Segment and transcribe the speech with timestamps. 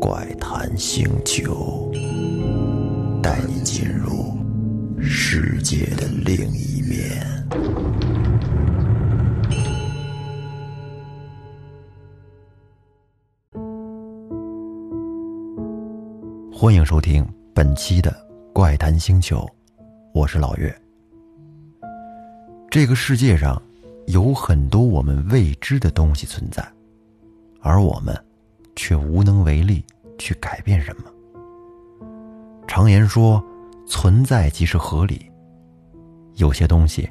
[0.00, 1.92] 怪谈星球，
[3.22, 4.34] 带你进入
[4.98, 7.20] 世界的另一面。
[16.50, 18.10] 欢迎收听本期的
[18.54, 19.46] 怪谈星球，
[20.14, 20.74] 我是老岳。
[22.70, 23.60] 这个世界上
[24.06, 26.66] 有很多我们未知的东西存在，
[27.60, 28.18] 而我们
[28.76, 29.84] 却无能为力
[30.20, 31.10] 去改变什么。
[32.68, 33.44] 常言说，
[33.88, 35.28] 存在即是合理。
[36.36, 37.10] 有些东西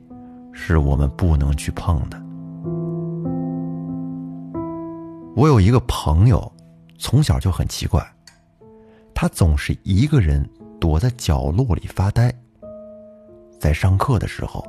[0.54, 2.18] 是我们不能去碰的。
[5.36, 6.50] 我有一个朋友，
[6.98, 8.02] 从小就很奇怪，
[9.14, 10.50] 他总是一个人
[10.80, 12.34] 躲在角落里发呆。
[13.60, 14.66] 在上课的时候。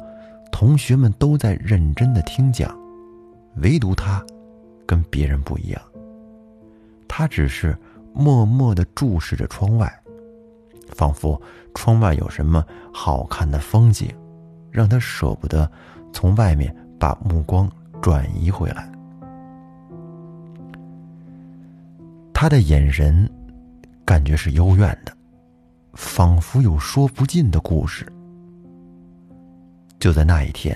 [0.52, 2.76] 同学们都在认真的听讲，
[3.62, 4.22] 唯独他，
[4.84, 5.80] 跟别人不一样。
[7.08, 7.74] 他只是
[8.12, 9.92] 默默的注视着窗外，
[10.88, 11.40] 仿佛
[11.74, 14.12] 窗外有什么好看的风景，
[14.70, 15.70] 让他舍不得
[16.12, 18.90] 从外面把目光转移回来。
[22.32, 23.30] 他的眼神，
[24.04, 25.12] 感觉是幽怨的，
[25.94, 28.06] 仿佛有说不尽的故事。
[29.98, 30.74] 就在那一天，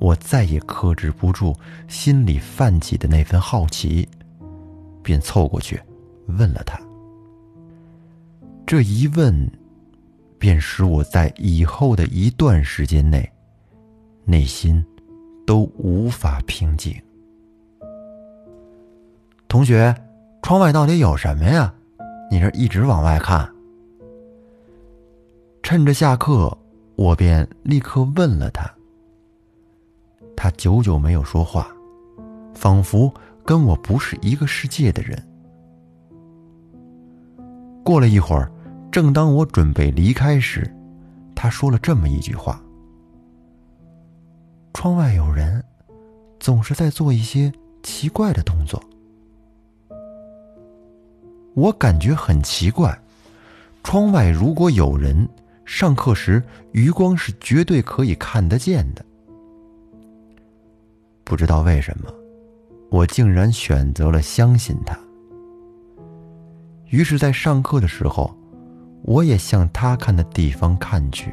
[0.00, 1.54] 我再也克制不住
[1.88, 4.08] 心里泛起的那份好奇，
[5.02, 5.78] 便凑过去
[6.26, 6.80] 问了他。
[8.66, 9.50] 这一问，
[10.38, 13.30] 便使我在以后的一段时间内，
[14.24, 14.84] 内心
[15.46, 16.94] 都无法平静。
[19.48, 19.94] 同学，
[20.42, 21.72] 窗外到底有什么呀？
[22.30, 23.48] 你这一直往外看。
[25.62, 26.56] 趁着下课。
[26.94, 28.70] 我便立刻问了他，
[30.36, 31.66] 他久久没有说话，
[32.54, 33.12] 仿佛
[33.46, 35.20] 跟我不是一个世界的人。
[37.84, 38.50] 过了一会儿，
[38.90, 40.72] 正当我准备离开时，
[41.34, 42.62] 他说了这么一句话
[44.74, 45.62] ：“窗外有人，
[46.38, 48.82] 总是在做一些奇怪的动作。”
[51.54, 52.98] 我感觉很奇怪，
[53.82, 55.28] 窗外如果有人。
[55.64, 56.42] 上课时，
[56.72, 59.04] 余光是绝对可以看得见的。
[61.22, 62.12] 不知道为什么，
[62.90, 64.98] 我竟然选择了相信他。
[66.92, 68.36] 于是，在上课的时候，
[69.02, 71.32] 我也向他看的地方看去，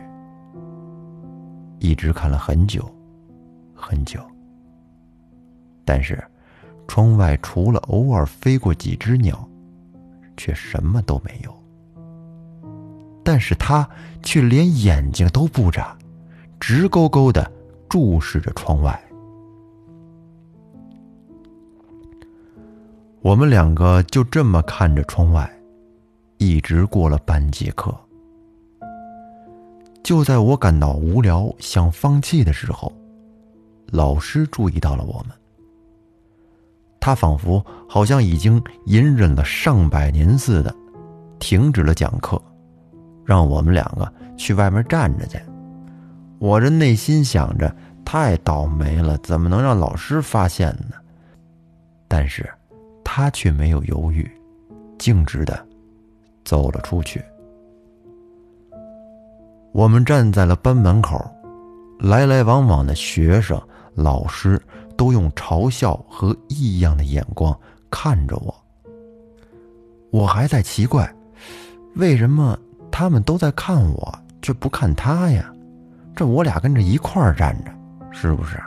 [1.80, 2.90] 一直看了很久，
[3.76, 4.22] 很久。
[5.84, 6.24] 但是，
[6.88, 9.46] 窗外除了偶尔飞过几只鸟，
[10.38, 11.54] 却什么都没有。
[13.22, 13.86] 但是他
[14.24, 15.94] 却连眼睛都不眨，
[16.58, 17.52] 直勾勾的
[17.90, 18.98] 注视着窗外。
[23.22, 25.50] 我们两个就这么看着窗外，
[26.38, 27.94] 一直过了半节课。
[30.02, 32.92] 就在我感到无聊、想放弃的时候，
[33.88, 35.38] 老师注意到了我们。
[37.02, 40.74] 他仿佛好像已经隐忍了上百年似的，
[41.40, 42.42] 停止了讲课。
[43.26, 45.38] 让我们两个去外面站着去。
[46.40, 47.76] 我这内心想着，
[48.06, 50.96] 太倒霉了，怎么能让老师发现呢？
[52.08, 52.50] 但是，
[53.20, 54.26] 他却没有犹豫，
[54.98, 55.68] 径直的
[56.46, 57.22] 走了出去。
[59.74, 61.30] 我们站在了班门口，
[62.00, 63.62] 来来往往的学生、
[63.94, 64.58] 老师
[64.96, 67.54] 都用嘲笑和异样的眼光
[67.92, 68.56] 看着我。
[70.12, 71.14] 我还在奇怪，
[71.98, 72.58] 为什么？
[72.90, 75.54] 他们都在看我，却不看他呀！
[76.16, 77.72] 这我俩跟着一块儿站着，
[78.14, 78.58] 是不是？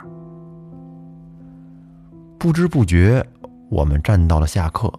[2.37, 3.25] 不知不觉，
[3.73, 4.93] 我们站到了下课。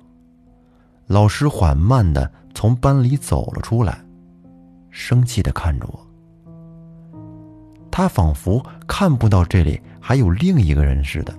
[1.06, 4.04] 老师缓慢的从班里走了出来，
[4.90, 6.00] 生气的看着我。
[7.88, 11.32] 他仿佛看不到这里还有另一个人似的。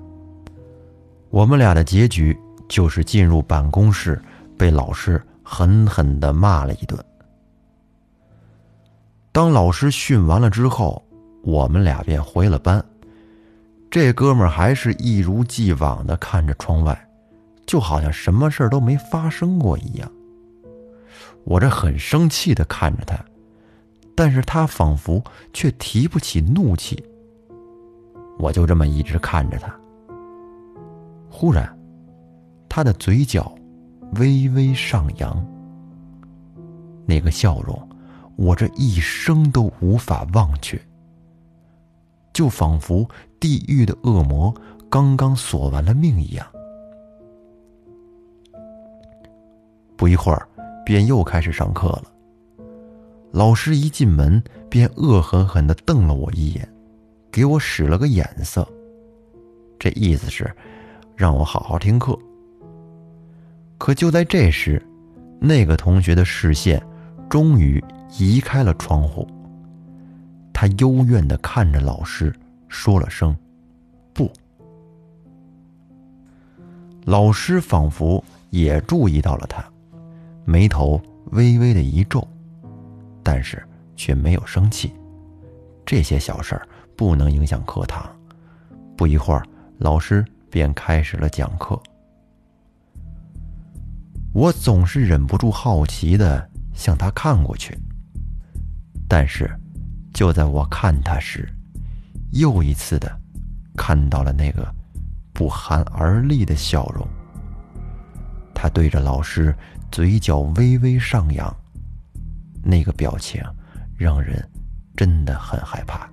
[1.30, 2.38] 我们俩的结局
[2.70, 4.22] 就是进入办公室，
[4.58, 6.98] 被老师狠狠的骂了一顿。
[9.34, 11.04] 当老师训完了之后，
[11.44, 12.82] 我们俩便回了班。
[13.92, 17.08] 这哥们儿还是一如既往的看着窗外，
[17.66, 20.12] 就好像什么事都没发生过一样。
[21.44, 23.16] 我这很生气的看着他，
[24.16, 25.24] 但是他仿佛
[25.54, 27.04] 却提不起怒气。
[28.38, 29.74] 我就这么一直看着他。
[31.30, 31.78] 忽然，
[32.68, 33.54] 他的嘴角
[34.16, 35.46] 微微上扬，
[37.06, 37.90] 那个笑容。
[38.38, 40.78] 我这一生都无法忘却，
[42.34, 43.08] 就仿佛
[43.40, 44.54] 地狱的恶魔
[44.90, 46.46] 刚刚索完了命一样。
[49.98, 50.48] 不一会儿，
[50.86, 52.04] 便又开始上课了。
[53.32, 56.68] 老师一进门便恶狠狠地瞪了我一眼，
[57.32, 58.68] 给我使了个眼色，
[59.78, 60.50] 这意思是
[61.16, 62.18] 让我好好听课。
[63.78, 64.82] 可就在这时，
[65.40, 66.82] 那个同学的视线
[67.30, 67.84] 终于
[68.18, 69.28] 移开了窗户。
[70.54, 72.34] 他幽怨地看着老师，
[72.70, 73.36] 说了声
[74.14, 74.32] “不”。
[77.04, 79.64] 老师仿佛也注意到了他，
[80.46, 81.02] 眉头
[81.32, 82.26] 微微的一皱，
[83.24, 83.62] 但是
[83.96, 84.94] 却没有生气。
[85.86, 88.08] 这些小事儿不能影响课堂。
[88.96, 89.44] 不一会儿，
[89.80, 91.82] 老师便开始了讲课。
[94.34, 97.78] 我总是忍不住好奇的向他看过去，
[99.08, 99.50] 但是，
[100.14, 101.50] 就在我看他时，
[102.34, 103.20] 又一次的
[103.76, 104.68] 看到了那个
[105.34, 107.08] 不寒而栗的笑容。
[108.54, 109.56] 他对着老师
[109.96, 111.56] 嘴角微微上扬，
[112.62, 113.42] 那个表情
[113.96, 114.46] 让人
[114.94, 116.10] 真的很害怕。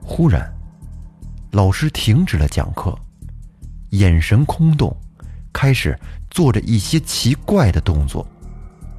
[0.00, 0.48] 忽然，
[1.50, 2.96] 老师停止了讲课，
[3.90, 4.96] 眼神空洞。
[5.52, 5.98] 开始
[6.30, 8.24] 做着一些奇怪的动作，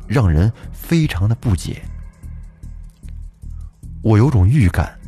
[0.05, 1.81] 让人非常的不解。
[4.01, 4.99] 我有种预感，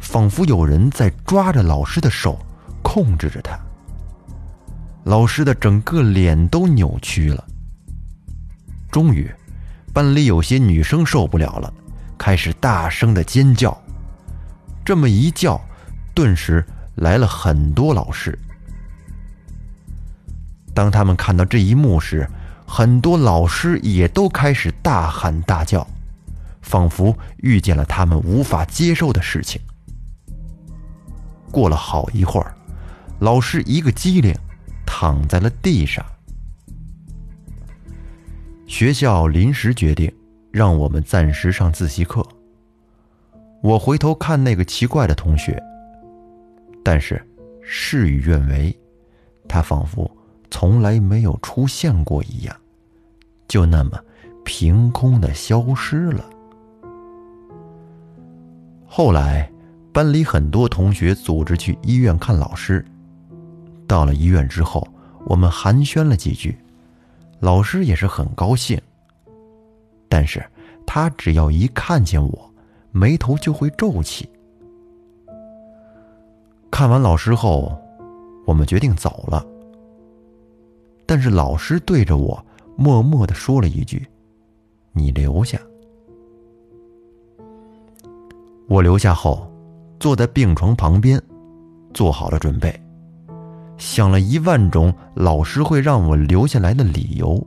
[0.00, 2.38] 仿佛有人在抓着老师的手，
[2.82, 3.67] 控制着他。
[5.08, 7.42] 老师的整个脸都扭曲了。
[8.92, 9.26] 终于，
[9.90, 11.72] 班里有些女生受不了了，
[12.18, 13.74] 开始大声的尖叫。
[14.84, 15.58] 这么一叫，
[16.14, 16.62] 顿时
[16.96, 18.38] 来了很多老师。
[20.74, 22.28] 当他们看到这一幕时，
[22.66, 25.86] 很多老师也都开始大喊大叫，
[26.60, 29.58] 仿佛遇见了他们无法接受的事情。
[31.50, 32.54] 过了好一会儿，
[33.20, 34.36] 老师一个机灵，
[34.90, 36.02] 躺在了地上。
[38.66, 40.10] 学校临时决定
[40.50, 42.26] 让我们暂时上自习课。
[43.62, 45.62] 我回头看那个奇怪的同学，
[46.82, 47.22] 但是
[47.60, 48.74] 事与愿违，
[49.46, 50.10] 他仿佛……
[50.50, 52.56] 从来没有出现过一样，
[53.46, 54.00] 就那么
[54.46, 56.24] 凭空的消失了。
[58.86, 59.52] 后来，
[59.92, 62.82] 班里很多同学组织去医院看老师。
[63.88, 64.86] 到了医院之后，
[65.24, 66.56] 我们寒暄了几句，
[67.40, 68.80] 老师也是很高兴。
[70.08, 70.44] 但是
[70.86, 72.50] 他只要一看见我，
[72.92, 74.28] 眉头就会皱起。
[76.70, 77.76] 看完老师后，
[78.46, 79.44] 我们决定走了。
[81.06, 82.44] 但是老师对着我
[82.76, 84.06] 默默的说了一句
[84.92, 85.58] ：“你留下。”
[88.68, 89.50] 我留下后，
[89.98, 91.20] 坐在病床旁边，
[91.94, 92.78] 做好了准备，
[93.78, 97.42] 想了一万种老师会让我留下来的理由。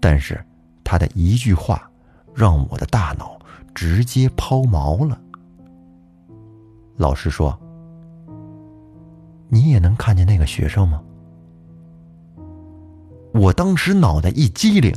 [0.00, 0.44] 但是
[0.82, 1.88] 他的一句话，
[2.34, 3.38] 让我的大脑
[3.74, 5.20] 直接抛锚了。
[6.96, 7.56] 老师说
[9.48, 11.00] ：“你也能看见那个学生吗？”
[13.34, 14.92] 我当时脑袋一激灵，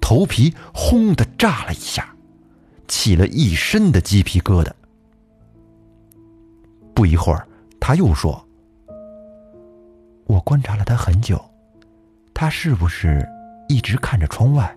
[0.00, 2.14] 头皮轰的炸了一下，
[2.86, 4.70] 起了一身的鸡皮疙瘩。
[6.94, 7.46] 不一会儿，
[7.80, 8.42] 他又说
[10.48, 11.38] ：“观察了他很久，
[12.32, 13.22] 他是不是
[13.68, 14.74] 一直看着窗外，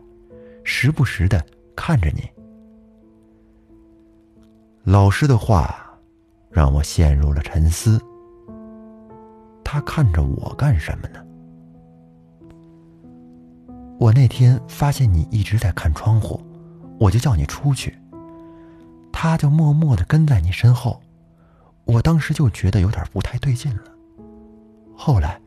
[0.65, 1.41] 时不时的
[1.77, 2.29] 看着你？”
[4.84, 5.98] 老师的话
[6.50, 7.98] 让我陷入了沉思。
[9.63, 11.25] 他看着我干什么呢？
[13.98, 16.46] 我那天发现你一直在看窗户，
[17.00, 17.98] 我就叫你出去。
[19.10, 21.01] 他就默默的跟在你身后，
[21.86, 23.84] 我当时就觉得有点不太对劲了。
[24.93, 25.40] 后来，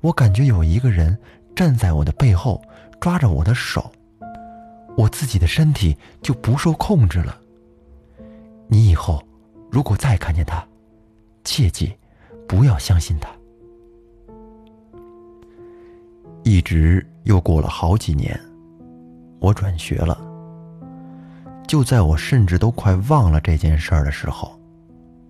[0.00, 1.18] 我感觉有一个人
[1.56, 2.62] 站在我的背后，
[3.00, 3.90] 抓着我的手，
[4.96, 7.38] 我自己的身体就不受控制了。
[8.68, 9.22] 你以后
[9.70, 10.64] 如果再看见他，
[11.42, 11.92] 切记
[12.46, 13.28] 不要相信他。
[16.44, 18.38] 一直又过了好几年，
[19.40, 20.18] 我转学了。
[21.66, 24.58] 就在我甚至都快忘了这件事儿的时候，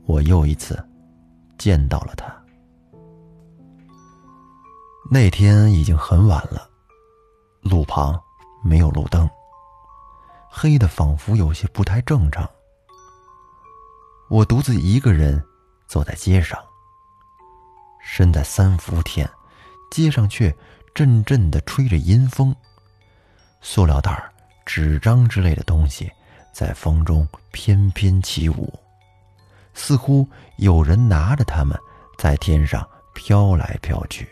[0.07, 0.79] 我又一次
[1.57, 2.33] 见到了他。
[5.11, 6.69] 那天已经很晚了，
[7.63, 8.21] 路旁
[8.63, 9.29] 没有路灯，
[10.51, 12.49] 黑的仿佛有些不太正常。
[14.29, 15.43] 我独自一个人
[15.87, 16.63] 走在街上，
[18.03, 19.29] 身在三伏天，
[19.91, 20.55] 街上却……
[20.95, 22.53] 阵阵的吹着阴风，
[23.61, 24.33] 塑料袋、
[24.67, 26.11] 纸张之类的东西
[26.53, 28.77] 在风中翩翩起舞，
[29.75, 31.79] 似乎有人拿着它们
[32.19, 32.85] 在天上
[33.15, 34.29] 飘来飘去。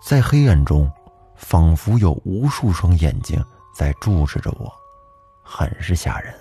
[0.00, 0.90] 在黑暗中，
[1.36, 4.72] 仿佛有无数双眼睛在注视着我，
[5.42, 6.34] 很是吓人。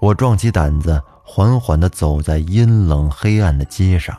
[0.00, 4.18] 我壮起胆子，缓缓地走在阴冷黑暗的街上。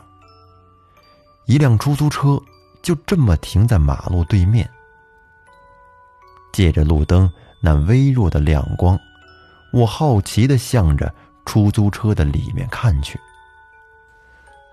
[1.46, 2.40] 一辆出租车
[2.82, 4.68] 就这么停在马路对面，
[6.52, 7.30] 借着路灯
[7.60, 8.98] 那微弱的亮光，
[9.72, 11.14] 我好奇地向着
[11.44, 13.20] 出租车的里面看去。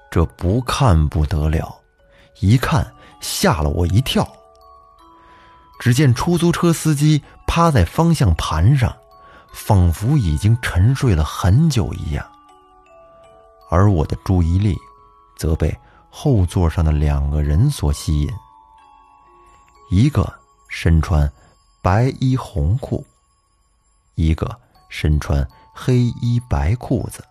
[0.09, 1.75] 这不看不得了，
[2.39, 4.27] 一看吓了我一跳。
[5.79, 8.95] 只见出租车司机趴在方向盘上。
[9.55, 12.27] 仿佛已经沉睡了很久一样，
[13.69, 14.75] 而我的注意力
[15.37, 15.77] 则被
[16.09, 18.33] 后座上的两个人所吸引。
[19.91, 20.27] 一个
[20.69, 21.31] 身穿
[21.83, 23.05] 白衣红裤，
[24.15, 24.59] 一个
[24.89, 27.23] 身穿黑衣白裤子，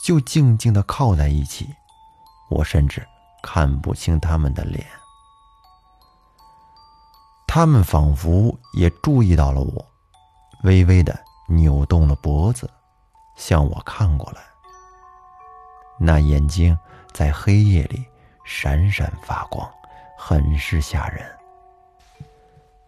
[0.00, 1.68] 就静静的靠在一起，
[2.48, 3.04] 我甚至
[3.42, 4.86] 看不清他们的脸。
[7.46, 9.86] 他们仿佛也注意到了我，
[10.64, 11.18] 微微的。
[11.48, 12.70] 扭动了脖子，
[13.36, 14.40] 向我看过来。
[15.98, 16.78] 那眼睛
[17.12, 18.06] 在黑夜里
[18.42, 19.68] 闪闪发光，
[20.16, 21.26] 很是吓人。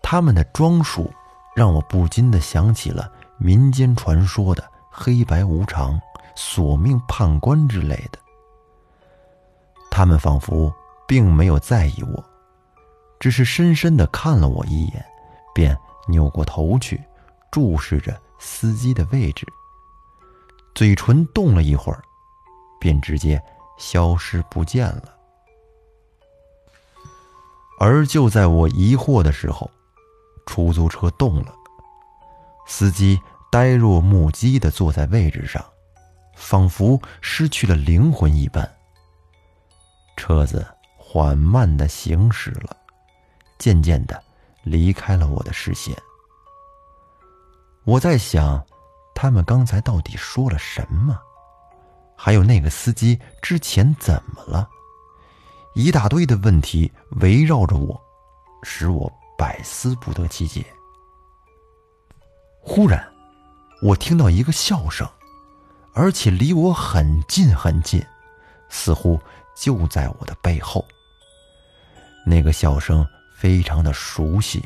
[0.01, 1.13] 他们的装束
[1.55, 6.01] 让我不禁的想起了民间传说的黑白无常、
[6.35, 8.19] 索命判官之类的。
[9.97, 10.75] 他们仿佛
[11.07, 12.25] 并没有在意我，
[13.21, 15.07] 只是深深的看了我一眼，
[15.55, 17.01] 便扭过头去，
[17.53, 18.21] 注视着。
[18.41, 19.47] 司机的位置，
[20.75, 22.03] 嘴唇动了一会儿，
[22.81, 23.41] 便直接
[23.79, 25.15] 消失不见了。
[27.79, 29.71] 而就在我疑惑的时候，
[30.45, 31.55] 出租车动了，
[32.67, 35.65] 司机呆若木鸡的坐在位置上，
[36.35, 38.69] 仿佛失去了灵魂一般。
[40.27, 40.67] 车子
[40.97, 42.75] 缓慢的行驶了，
[43.59, 44.25] 渐渐的
[44.63, 45.95] 离开了我的视线。
[47.85, 48.65] 我在想，
[49.15, 51.21] 他们刚才到底说了什么？
[52.17, 54.67] 还有那个司机之前怎么了？
[55.75, 56.91] 一大堆的问题
[57.21, 58.01] 围绕着我，
[58.63, 60.65] 使我百思不得其解。
[62.63, 63.07] 忽然，
[63.83, 65.07] 我听到一个笑声，
[65.93, 68.03] 而且离我很近很近，
[68.71, 69.21] 似乎
[69.55, 70.85] 就在我的背后。
[72.27, 73.07] 那个笑声
[73.37, 74.63] 非常的熟悉，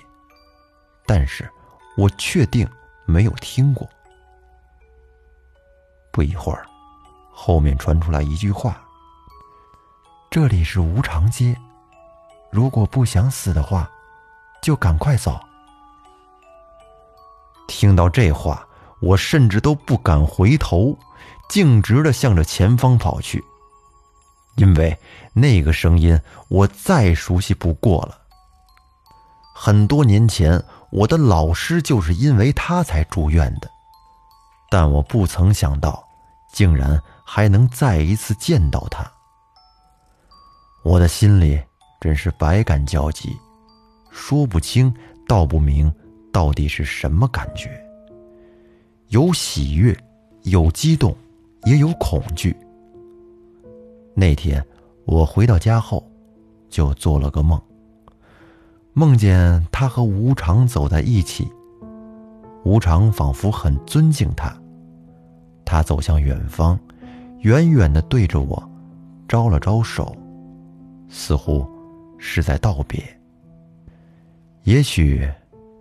[1.06, 1.50] 但是
[1.96, 2.68] 我确定。
[3.10, 3.88] 没有听过。
[6.12, 6.66] 不一会儿，
[7.32, 8.84] 后面传出来一句话
[10.28, 11.56] ：“这里是无常街，
[12.50, 13.90] 如果不想死的话，
[14.60, 15.40] 就赶快走。”
[17.66, 18.68] 听到这话，
[19.00, 20.94] 我甚至都不敢回头，
[21.48, 23.42] 径直的向着前方跑去，
[24.58, 24.96] 因为
[25.32, 28.18] 那个声音我再熟悉不过了。
[29.54, 30.62] 很多年前。
[30.90, 33.70] 我的老师就是因为他才住院的，
[34.70, 36.02] 但我不曾想到，
[36.50, 39.04] 竟然还能再一次见到他。
[40.82, 41.60] 我的心里
[42.00, 43.36] 真是百感交集，
[44.10, 44.90] 说不清
[45.26, 45.94] 道不明，
[46.32, 47.68] 到底是什么感觉？
[49.08, 49.94] 有喜悦，
[50.44, 51.14] 有激动，
[51.64, 52.56] 也有恐惧。
[54.20, 54.60] 那天
[55.04, 56.04] 我回到家后，
[56.68, 57.62] 就做了个梦。
[58.92, 61.48] 梦见他和无常走在一起，
[62.64, 64.52] 无常仿佛很尊敬他。
[65.64, 66.76] 他走向远方，
[67.42, 68.60] 远远的对着我
[69.28, 70.12] 招了招手，
[71.08, 71.64] 似乎
[72.18, 73.00] 是在道别。
[74.64, 75.30] 也许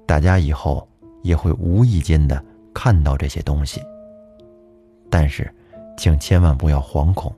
[0.05, 0.87] 大家以后
[1.23, 2.39] 也会无意间的
[2.71, 3.81] 看到这些东西，
[5.09, 5.51] 但是
[5.97, 7.33] 请千万不要惶恐，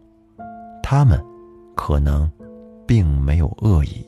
[0.91, 1.23] 他们
[1.75, 2.27] 可能
[2.87, 4.03] 并没有恶意。